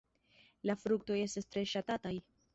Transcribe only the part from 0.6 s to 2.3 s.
La fruktoj estas tre ŝatataj.